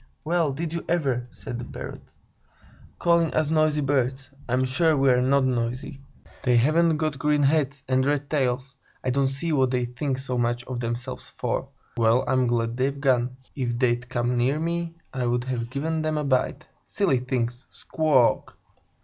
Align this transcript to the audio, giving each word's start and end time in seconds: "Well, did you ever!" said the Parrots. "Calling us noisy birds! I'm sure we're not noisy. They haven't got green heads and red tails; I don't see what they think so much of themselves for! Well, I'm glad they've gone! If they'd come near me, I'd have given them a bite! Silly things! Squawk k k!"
"Well, 0.23 0.51
did 0.51 0.73
you 0.73 0.83
ever!" 0.89 1.27
said 1.29 1.59
the 1.59 1.63
Parrots. 1.63 2.15
"Calling 2.97 3.31
us 3.35 3.51
noisy 3.51 3.81
birds! 3.81 4.31
I'm 4.49 4.65
sure 4.65 4.97
we're 4.97 5.21
not 5.21 5.43
noisy. 5.45 6.01
They 6.41 6.57
haven't 6.57 6.97
got 6.97 7.19
green 7.19 7.43
heads 7.43 7.83
and 7.87 8.03
red 8.03 8.27
tails; 8.27 8.73
I 9.03 9.11
don't 9.11 9.27
see 9.27 9.53
what 9.53 9.69
they 9.69 9.85
think 9.85 10.17
so 10.17 10.39
much 10.39 10.63
of 10.63 10.79
themselves 10.79 11.29
for! 11.29 11.69
Well, 11.97 12.23
I'm 12.27 12.47
glad 12.47 12.77
they've 12.77 12.99
gone! 12.99 13.37
If 13.55 13.77
they'd 13.77 14.09
come 14.09 14.37
near 14.37 14.59
me, 14.59 14.95
I'd 15.13 15.43
have 15.43 15.69
given 15.69 16.01
them 16.01 16.17
a 16.17 16.23
bite! 16.23 16.65
Silly 16.87 17.19
things! 17.19 17.67
Squawk 17.69 18.47
k 18.47 18.53
k!" 18.53 18.57